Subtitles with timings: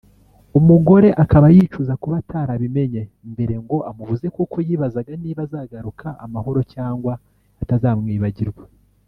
[0.59, 3.01] umugore akaba yicuza kuba atarabimenye
[3.31, 7.13] mbere ngo amubuze kuko y’ibazaga n’iba azagaruka amahoro cyangwa
[7.63, 8.63] atazamwibagirwa